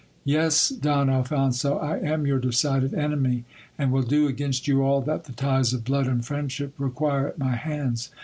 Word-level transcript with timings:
Yes, 0.25 0.69
Don 0.69 1.11
Alphonso, 1.11 1.77
I 1.77 1.99
am 1.99 2.25
your 2.25 2.39
decided 2.39 2.95
enemy, 2.95 3.45
and 3.77 3.91
will 3.91 4.01
do 4.01 4.25
against 4.27 4.67
you 4.67 4.81
all 4.81 4.99
that 5.03 5.25
the 5.25 5.31
ties 5.31 5.73
of 5.73 5.85
blood 5.85 6.07
and 6.07 6.25
friendship 6.25 6.73
require 6.79 7.27
at 7.27 7.37
my 7.37 7.55
hands. 7.55 8.09